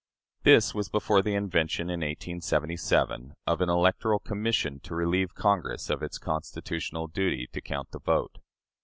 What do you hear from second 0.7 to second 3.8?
was before the invention in 1877 of an